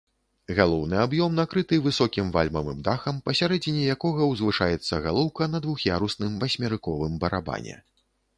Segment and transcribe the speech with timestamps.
[0.59, 7.77] Галоўны аб'ём накрыты высокім вальмавым дахам, пасярэдзіне якога ўзвышаецца галоўка на двух'ярусным васьмерыковым барабане.